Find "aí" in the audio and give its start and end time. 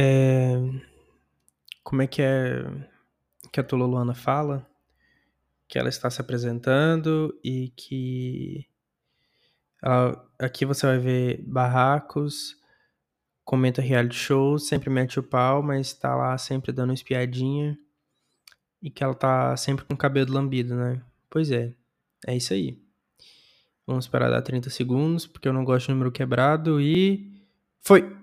22.52-22.80